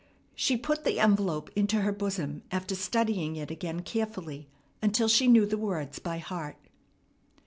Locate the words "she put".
0.33-0.83